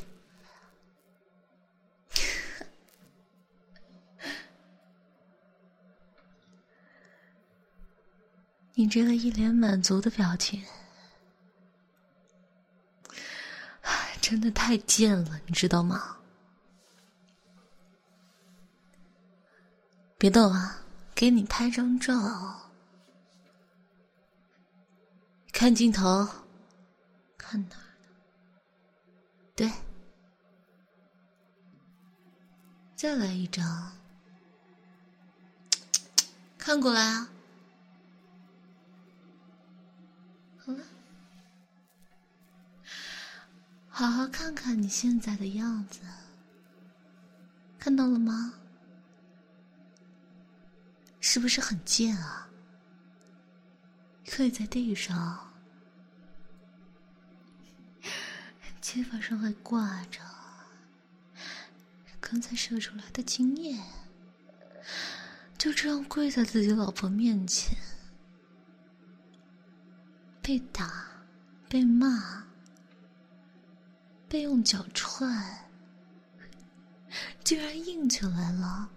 [8.74, 10.62] 你这个一脸满足的表情，
[14.26, 16.16] 真的太贱了，你知道吗？
[20.16, 20.78] 别动啊！
[21.14, 22.14] 给你拍张照，
[25.52, 26.26] 看镜头，
[27.36, 27.84] 看哪儿
[29.54, 29.70] 对，
[32.96, 33.92] 再来一张，
[36.56, 37.28] 看过来啊！
[43.96, 46.00] 好好看看你现在的样子，
[47.78, 48.52] 看到了吗？
[51.20, 52.48] 是不是很贱啊？
[54.36, 55.48] 跪在地上，
[58.80, 60.18] 肩膀上还挂着
[62.20, 63.80] 刚才射出来的精液，
[65.56, 67.78] 就这样跪在自己老婆面前，
[70.42, 71.06] 被打、
[71.68, 72.44] 被骂、
[74.34, 75.70] 被用脚踹，
[77.44, 78.90] 竟然硬起来了，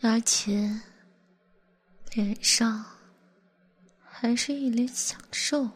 [0.00, 0.80] 而且。
[2.12, 2.84] 脸上
[4.08, 5.68] 还是一脸享受，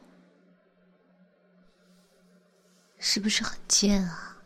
[2.99, 4.37] 是不是很贱啊？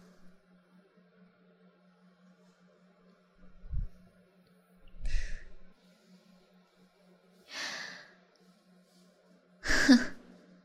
[9.61, 9.99] 哼，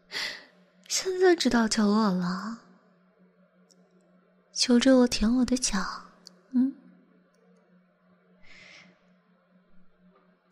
[0.88, 2.60] 现在知道求我了，
[4.60, 5.80] 求着我舔我的脚。
[6.52, 6.76] 嗯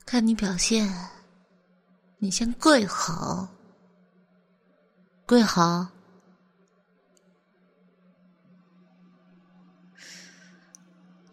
[0.06, 0.90] 看你表现，
[2.18, 3.50] 你先跪好，
[5.26, 5.90] 跪好。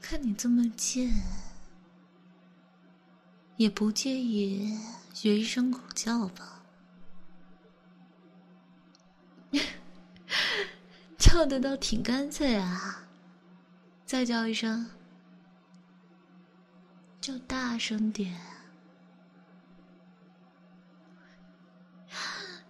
[0.01, 1.09] 看你这么贱，
[3.57, 4.77] 也不介意
[5.13, 6.54] 学一声狗叫吧？
[11.35, 13.09] 叫的倒挺干脆啊！
[14.07, 14.89] 再叫一声，
[17.21, 18.41] 就大声点。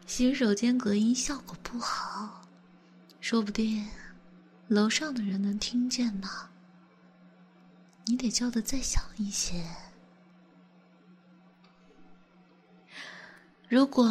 [0.06, 2.40] 洗手间隔音效果不好，
[3.20, 3.86] 说不定
[4.68, 6.28] 楼上的人能听见呢。
[8.06, 9.62] 你得叫的再响一些。
[13.68, 14.10] 如果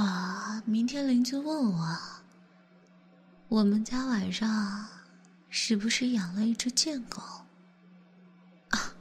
[0.63, 1.97] 明天邻居问我，
[3.53, 4.87] 我们家晚上
[5.47, 7.21] 是不是养了一只贱狗？
[8.69, 8.95] 啊，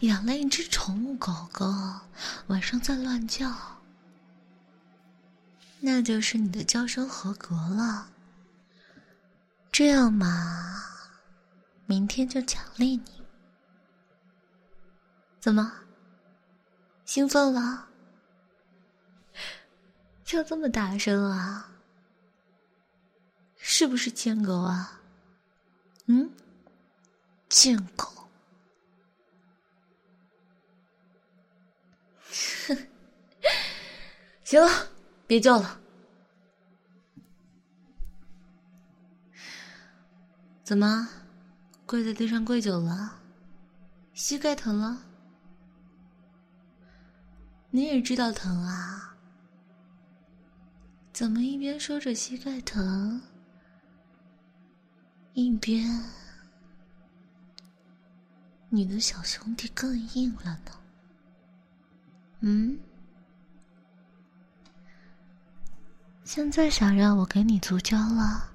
[0.00, 1.64] 养了一只宠物狗狗，
[2.48, 3.80] 晚上在乱叫，
[5.80, 8.10] 那就是你的叫声合格了。
[9.72, 10.82] 这样嘛，
[11.86, 13.22] 明天就奖励你。
[15.40, 15.72] 怎么？
[17.06, 17.88] 兴奋了？
[20.22, 21.70] 叫这么大声啊？
[23.78, 25.02] 是不是贱狗啊？
[26.06, 26.30] 嗯，
[27.46, 28.10] 贱狗。
[32.66, 32.88] 哼，
[34.44, 34.88] 行了，
[35.26, 35.78] 别叫了。
[40.64, 41.06] 怎么，
[41.84, 43.20] 跪在地上跪久了，
[44.14, 45.02] 膝盖疼了？
[47.68, 49.18] 你也知道疼啊？
[51.12, 53.20] 怎么一边说着膝盖疼，
[55.36, 56.02] 一边
[58.70, 60.72] 你的小兄弟更硬了呢？
[62.40, 62.80] 嗯？
[66.24, 68.50] 现在想让我给你足交了？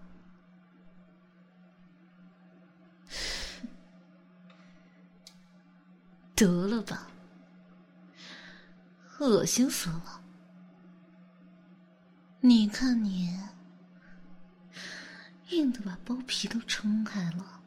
[6.36, 7.08] 得了吧，
[9.20, 10.20] 恶心死了！
[12.40, 13.40] 你看你，
[15.52, 17.62] 硬的把包皮都撑开了。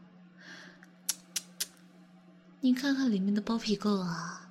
[2.60, 4.50] 你看看里面的包皮垢啊，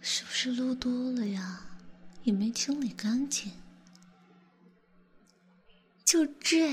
[0.00, 1.60] 是不是撸多了呀？
[2.22, 3.52] 也没清理干净。
[6.04, 6.72] 就这，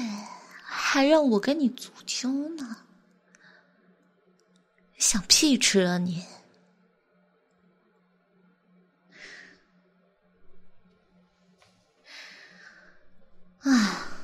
[0.64, 2.86] 还让我给你足交呢？
[4.98, 6.24] 想屁吃啊你！
[13.60, 14.15] 啊！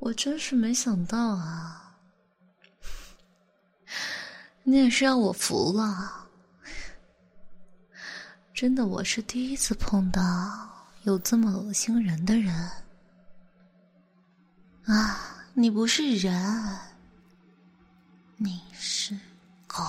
[0.00, 1.94] 我真是没想到啊！
[4.62, 6.26] 你也是让我服了。
[8.54, 10.22] 真的，我是第一次碰到
[11.02, 12.54] 有这么恶心人的人。
[14.86, 15.36] 啊！
[15.52, 16.78] 你不是人，
[18.38, 19.14] 你是
[19.66, 19.84] 狗。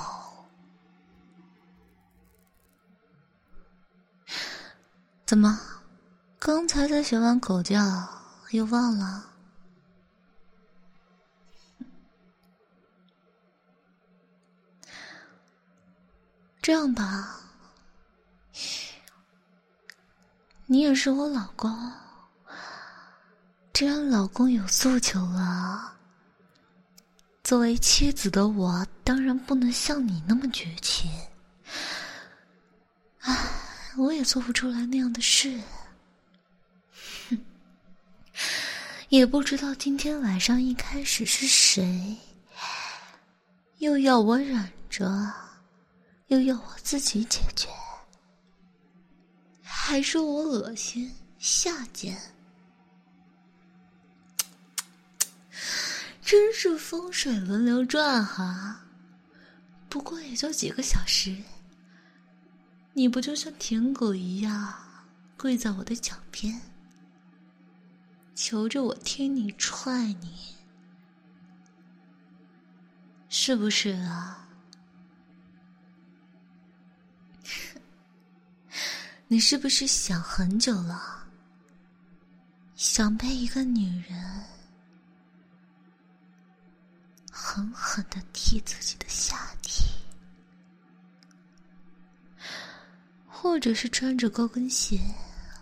[5.25, 5.57] 怎么？
[6.37, 7.79] 刚才才学完狗叫，
[8.49, 9.30] 又忘了。
[16.71, 17.35] 这样吧，
[20.67, 21.91] 你也是我老公，
[23.73, 25.97] 既然老公有诉求了，
[27.43, 31.11] 作为妻子的我，当然不能像你那么绝情。
[33.19, 33.35] 唉，
[33.97, 35.59] 我也做不出来那样的事。
[37.29, 37.37] 哼
[39.09, 42.15] 也不知道今天晚上一开始是谁，
[43.79, 45.33] 又要我忍着，
[46.31, 47.67] 又要我自己解决，
[49.61, 52.17] 还说我恶心下贱，
[56.21, 58.79] 真是风水轮流转哈。
[59.89, 61.35] 不过也就几个小时，
[62.93, 64.73] 你不就像舔狗一样
[65.35, 66.61] 跪在我的脚边？
[68.33, 70.55] 求着我听你踹你，
[73.27, 74.47] 是不是啊？
[79.31, 81.25] 你是不是想很久了？
[82.75, 84.43] 想被一个女人
[87.31, 89.85] 狠狠的踢自己的下体，
[93.25, 94.99] 或者是穿着高跟鞋，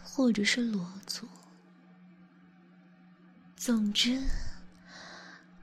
[0.03, 1.27] 或者是裸足？
[3.55, 4.19] 总之，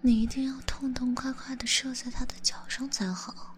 [0.00, 3.55] 你一定要痛痛快快的射在他的脚上才好。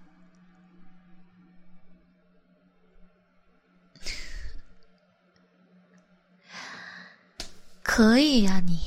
[7.91, 8.79] 可以呀，你。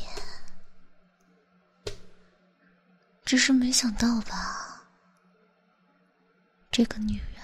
[3.26, 4.84] 只是没想到吧，
[6.70, 7.44] 这个女人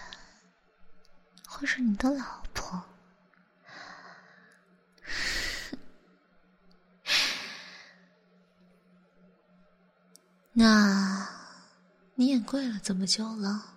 [1.47, 2.86] 会是你的老婆。
[10.53, 11.28] 那，
[12.14, 13.74] 你也跪了这么久了，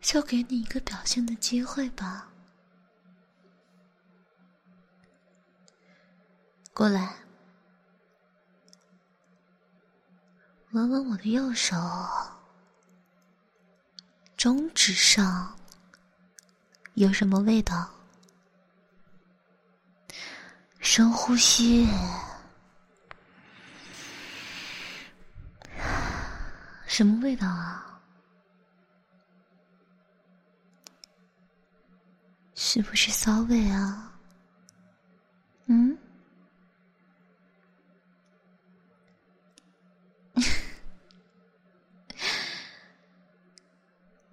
[0.00, 2.29] 就给你一个表现的机会吧。
[6.72, 7.14] 过来，
[10.70, 11.76] 闻闻我的右手，
[14.36, 15.54] 中指上
[16.94, 17.90] 有什么味道？
[20.78, 21.86] 深呼吸，
[26.86, 28.00] 什么味道啊？
[32.54, 34.14] 是不是骚味啊？
[35.66, 35.98] 嗯？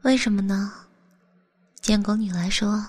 [0.07, 0.71] 为什么呢？
[1.81, 2.81] 建狗你来说，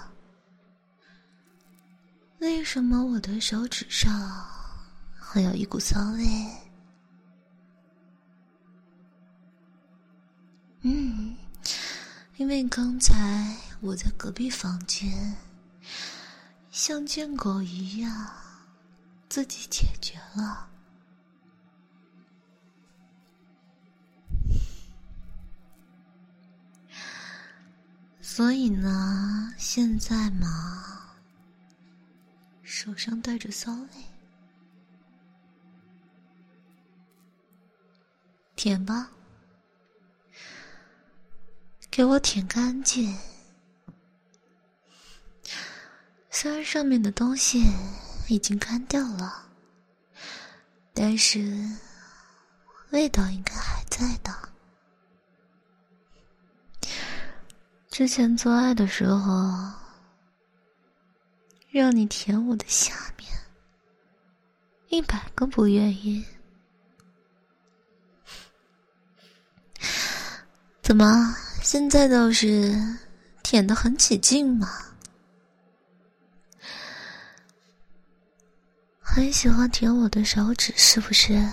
[2.39, 4.09] 为什么我的手指上
[5.19, 6.25] 会有一股骚味？
[10.83, 11.37] 嗯，
[12.37, 15.37] 因为刚才我在隔壁房间，
[16.71, 18.33] 像贱狗一样
[19.29, 20.68] 自己解决了。
[28.39, 31.17] 所以呢，现在嘛，
[32.63, 33.89] 手上带着骚味，
[38.55, 39.11] 舔吧，
[41.91, 43.19] 给我舔干净。
[46.31, 47.61] 虽然上面的东西
[48.29, 49.49] 已经干掉了，
[50.95, 51.41] 但是
[52.91, 54.48] 味道应该还在的。
[57.99, 59.73] 之前做爱的时候，
[61.69, 63.29] 让你舔我的下面，
[64.87, 66.25] 一百个不愿意。
[70.81, 72.73] 怎么现在倒是
[73.43, 74.69] 舔的很起劲嘛？
[79.01, 81.45] 很喜欢舔我的手指是不是？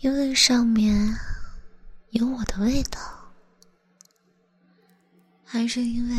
[0.00, 1.16] 因为上面。
[2.10, 2.98] 有我的味道，
[5.44, 6.16] 还是因为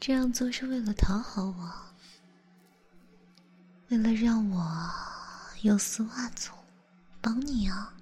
[0.00, 1.72] 这样做是为了讨好我，
[3.88, 4.90] 为了让我
[5.60, 6.56] 有丝袜做，
[7.20, 7.94] 帮你啊？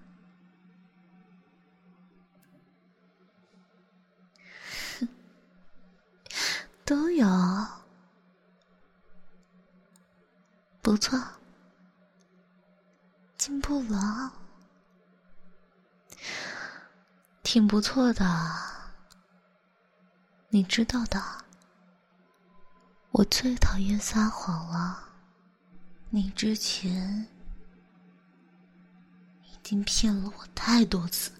[6.86, 7.26] 都有，
[10.80, 11.20] 不错，
[13.36, 14.32] 进步了。
[17.43, 18.24] 挺不错的，
[20.51, 21.22] 你知道的。
[23.11, 25.09] 我最讨厌撒谎了，
[26.11, 27.26] 你之前
[29.45, 31.33] 已经骗了我太多次，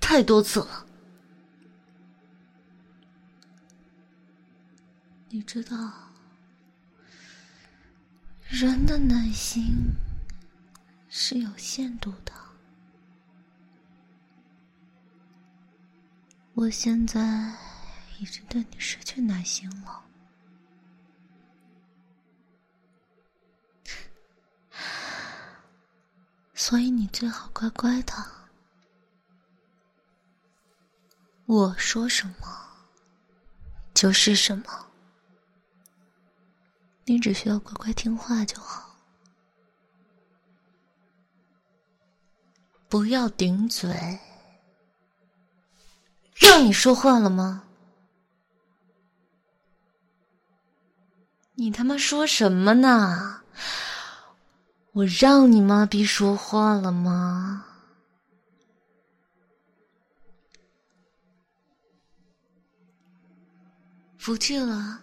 [0.00, 0.84] 太多次了。
[5.28, 5.92] 你知道，
[8.48, 9.94] 人的耐心
[11.08, 12.32] 是有限度的。
[16.56, 17.20] 我现在
[18.18, 20.02] 已经对你失去耐心了，
[26.54, 28.14] 所以你最好乖乖的。
[31.44, 32.66] 我说什么
[33.92, 34.64] 就是什么，
[37.04, 38.96] 你只需要乖乖听话就好，
[42.88, 44.18] 不要顶嘴。
[46.48, 47.64] 让你说话了吗？
[51.54, 53.42] 你他妈说什么呢？
[54.92, 57.66] 我让你妈逼说话了吗？
[64.16, 65.02] 服气了？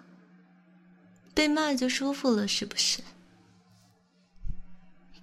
[1.36, 3.02] 被骂就舒服了是不是？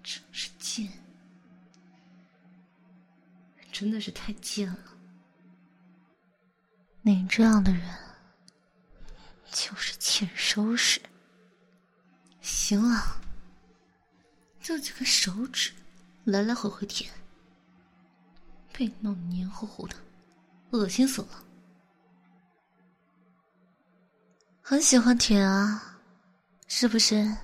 [0.03, 0.89] 真是贱，
[3.71, 4.90] 真的是太贱了。
[7.03, 7.83] 你这样的人
[9.51, 11.01] 就是欠收拾。
[12.41, 13.21] 行了，
[14.61, 15.73] 就几个手指，
[16.25, 17.11] 来来回回舔，
[18.73, 19.95] 被弄黏糊糊的，
[20.71, 21.45] 恶心死了。
[24.61, 25.99] 很喜欢舔啊，
[26.69, 27.37] 是不是？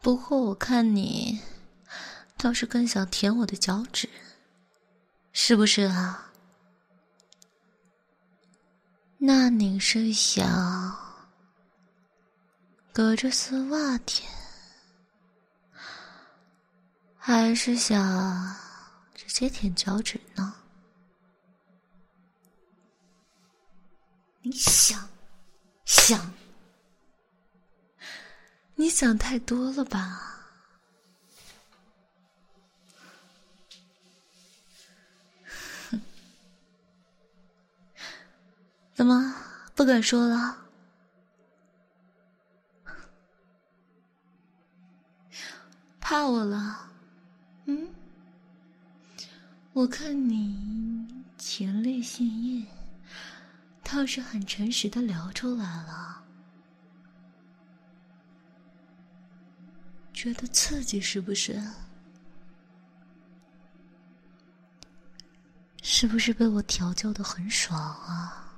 [0.00, 1.40] 不过我看你
[2.36, 4.08] 倒是更想舔我的脚趾，
[5.32, 6.29] 是不是啊？
[9.22, 10.96] 那你是想
[12.90, 14.26] 隔着丝袜舔，
[17.18, 18.56] 还是想
[19.14, 20.54] 直接舔脚趾呢？
[24.40, 25.06] 你想
[25.84, 26.32] 想，
[28.74, 30.39] 你想太多了吧？
[39.00, 39.34] 怎么
[39.74, 40.58] 不敢说了？
[45.98, 46.86] 怕我了？
[47.64, 47.88] 嗯？
[49.72, 52.62] 我看你前列腺液
[53.82, 56.22] 倒是很诚实的聊出来了，
[60.12, 61.58] 觉得刺激是不是？
[65.82, 68.48] 是不是被我调教的很爽啊？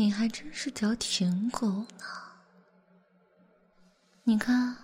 [0.00, 2.06] 你还真是条舔狗呢！
[4.22, 4.74] 你看，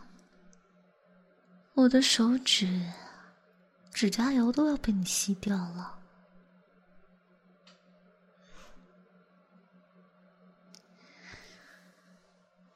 [1.73, 2.93] 我的手指、
[3.95, 5.99] 指甲油都要被你吸掉了。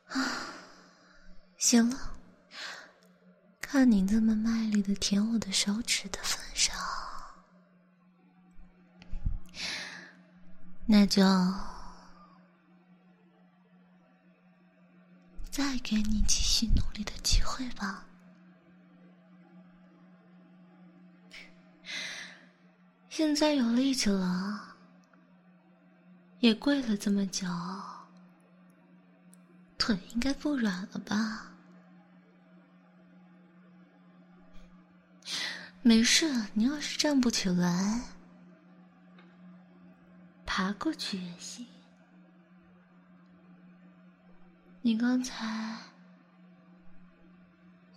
[0.07, 0.32] 啊，
[1.59, 2.14] 行了，
[3.61, 6.74] 看你这么卖力的舔我的手指的份上，
[10.86, 11.22] 那就。
[15.61, 18.02] 再给你继续努力的机会吧。
[23.11, 24.74] 现在有力气了，
[26.38, 27.46] 也跪了这么久，
[29.76, 31.52] 腿应该不软了吧？
[35.82, 38.00] 没事，你要是站不起来，
[40.46, 41.66] 爬过去也行。
[44.83, 45.76] 你刚才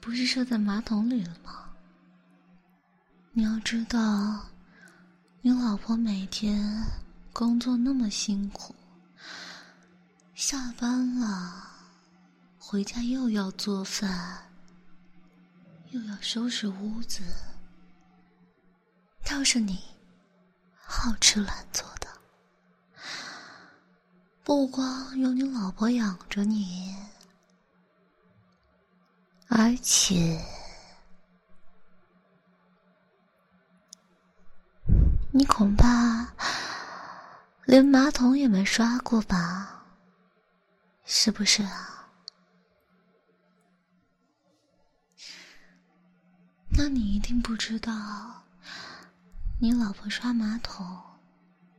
[0.02, 1.70] 不是射在马桶里了吗？
[3.32, 4.50] 你要知道，
[5.42, 6.84] 你老婆每天
[7.32, 8.76] 工作那么辛苦，
[10.36, 11.70] 下班了
[12.60, 14.52] 回家又要做饭，
[15.92, 17.24] 又要收拾屋子，
[19.24, 19.80] 倒是你
[20.76, 21.93] 好吃懒做。
[24.44, 26.94] 不光有你老婆养着你，
[29.48, 30.38] 而且
[35.32, 36.28] 你恐怕
[37.66, 39.86] 连马桶也没刷过吧？
[41.06, 42.10] 是不是啊？
[46.70, 48.44] 那你一定不知道，
[49.62, 51.02] 你老婆刷马桶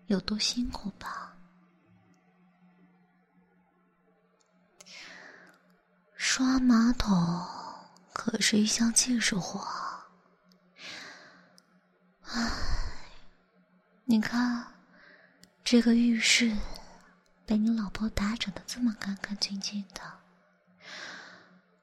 [0.07, 1.34] 有多辛苦吧？
[6.27, 7.15] 刷马桶
[8.15, 9.61] 可是一项技术活，
[12.23, 12.51] 唉，
[14.07, 14.67] 你看
[15.63, 16.57] 这个浴室
[17.45, 20.01] 被你老婆打整的这么干干净净的，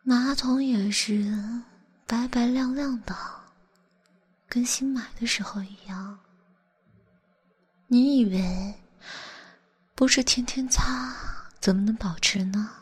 [0.01, 1.63] 马桶也是
[2.07, 3.15] 白白亮亮的，
[4.49, 6.19] 跟新买的时候一样。
[7.85, 8.73] 你以为
[9.93, 11.13] 不是天天擦，
[11.59, 12.80] 怎么能保持呢？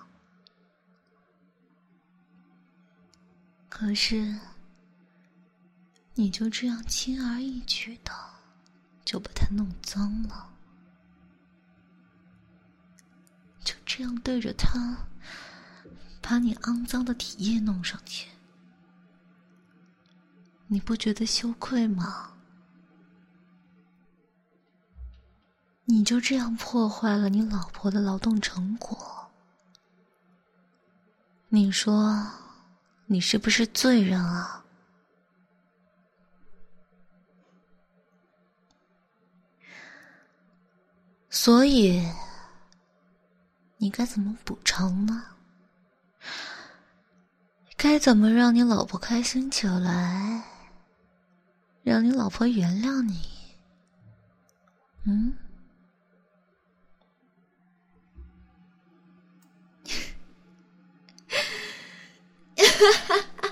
[3.80, 4.38] 可是，
[6.14, 8.12] 你就这样轻而易举的
[9.06, 10.50] 就把它弄脏了，
[13.64, 14.98] 就这样对着它
[16.22, 18.30] 把你肮脏的体液弄上去，
[20.68, 22.34] 你不觉得羞愧吗？
[25.86, 29.32] 你就这样破坏了你老婆的劳动成果，
[31.48, 32.49] 你说？
[33.12, 34.64] 你是不是罪人啊？
[41.32, 42.08] 所以，
[43.78, 45.24] 你该怎么补偿呢？
[47.76, 50.44] 该怎么让你老婆开心起来？
[51.82, 53.20] 让你老婆原谅你？
[55.06, 55.36] 嗯？
[62.80, 63.50] 哈哈哈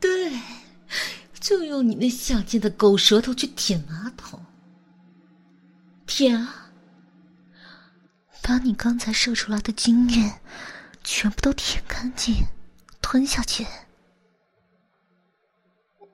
[0.00, 0.40] 对，
[1.38, 4.44] 就用你那下贱的狗舌头去舔马桶，
[6.04, 6.72] 舔啊，
[8.42, 10.40] 把你刚才射出来的精液
[11.04, 12.34] 全部都舔干净，
[13.00, 13.64] 吞下去，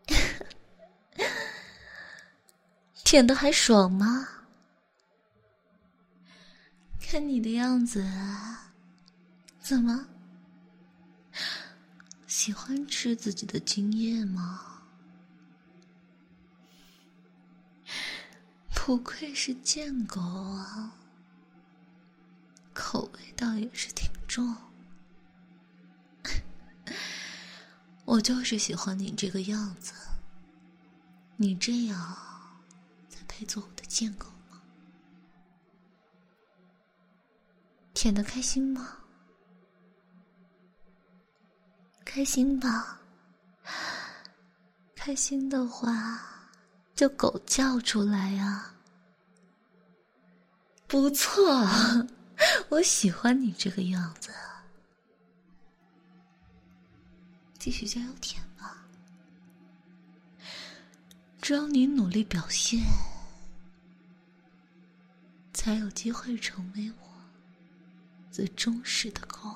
[3.03, 4.29] 舔的还爽吗？
[7.01, 8.05] 看你的样子，
[9.65, 10.07] 怎么
[12.27, 14.83] 喜欢吃自己的精液吗？
[18.75, 20.93] 不愧是贱狗啊，
[22.75, 24.55] 口味倒也是挺重。
[28.05, 29.95] 我就是喜欢你这个样子，
[31.37, 31.99] 你这样
[33.09, 34.61] 才配做我的贱狗吗？
[37.95, 38.99] 舔的开心吗？
[42.15, 42.97] 开心吧。
[44.95, 46.21] 开心的话，
[46.95, 48.73] 就狗叫出来呀。
[50.87, 51.67] 不错，
[52.71, 54.31] 我喜欢你这个样子。
[57.59, 58.87] 继续加油舔吧，
[61.43, 62.81] 只要你努力表现，
[65.53, 67.09] 才有机会成为我
[68.31, 69.53] 最忠实的狗。